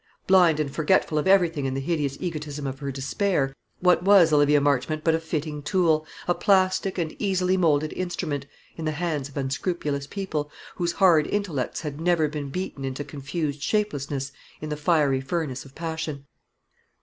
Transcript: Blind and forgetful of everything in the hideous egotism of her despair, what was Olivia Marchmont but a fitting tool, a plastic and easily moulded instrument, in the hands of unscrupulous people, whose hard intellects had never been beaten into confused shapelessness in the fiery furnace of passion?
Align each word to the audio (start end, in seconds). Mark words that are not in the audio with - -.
Blind 0.25 0.59
and 0.59 0.73
forgetful 0.73 1.19
of 1.19 1.27
everything 1.27 1.65
in 1.67 1.75
the 1.75 1.79
hideous 1.79 2.17
egotism 2.19 2.65
of 2.65 2.79
her 2.79 2.91
despair, 2.91 3.53
what 3.81 4.01
was 4.01 4.33
Olivia 4.33 4.59
Marchmont 4.59 5.03
but 5.03 5.13
a 5.13 5.19
fitting 5.19 5.61
tool, 5.61 6.07
a 6.27 6.33
plastic 6.33 6.97
and 6.97 7.15
easily 7.21 7.55
moulded 7.55 7.93
instrument, 7.93 8.47
in 8.75 8.85
the 8.85 8.93
hands 8.93 9.29
of 9.29 9.37
unscrupulous 9.37 10.07
people, 10.07 10.49
whose 10.77 10.93
hard 10.93 11.27
intellects 11.27 11.81
had 11.81 12.01
never 12.01 12.27
been 12.27 12.49
beaten 12.49 12.83
into 12.83 13.03
confused 13.03 13.61
shapelessness 13.61 14.31
in 14.59 14.69
the 14.69 14.75
fiery 14.75 15.21
furnace 15.21 15.65
of 15.65 15.75
passion? 15.75 16.25